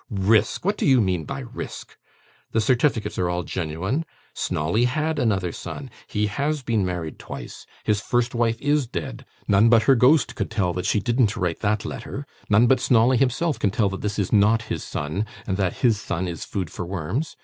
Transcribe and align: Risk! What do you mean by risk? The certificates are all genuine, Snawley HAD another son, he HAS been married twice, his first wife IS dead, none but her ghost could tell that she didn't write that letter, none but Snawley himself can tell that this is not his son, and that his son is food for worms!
Risk! 0.09 0.65
What 0.65 0.77
do 0.79 0.85
you 0.87 0.99
mean 0.99 1.25
by 1.25 1.41
risk? 1.41 1.95
The 2.53 2.59
certificates 2.59 3.19
are 3.19 3.29
all 3.29 3.43
genuine, 3.43 4.03
Snawley 4.33 4.85
HAD 4.85 5.19
another 5.19 5.51
son, 5.51 5.91
he 6.07 6.25
HAS 6.25 6.63
been 6.63 6.83
married 6.83 7.19
twice, 7.19 7.67
his 7.83 8.01
first 8.01 8.33
wife 8.33 8.59
IS 8.61 8.87
dead, 8.87 9.27
none 9.47 9.69
but 9.69 9.83
her 9.83 9.93
ghost 9.93 10.33
could 10.33 10.49
tell 10.49 10.73
that 10.73 10.87
she 10.87 10.99
didn't 10.99 11.37
write 11.37 11.59
that 11.59 11.85
letter, 11.85 12.25
none 12.49 12.65
but 12.65 12.79
Snawley 12.79 13.17
himself 13.17 13.59
can 13.59 13.69
tell 13.69 13.89
that 13.89 14.01
this 14.01 14.17
is 14.17 14.33
not 14.33 14.63
his 14.63 14.83
son, 14.83 15.27
and 15.45 15.55
that 15.57 15.77
his 15.85 16.01
son 16.01 16.27
is 16.27 16.45
food 16.45 16.71
for 16.71 16.83
worms! 16.83 17.37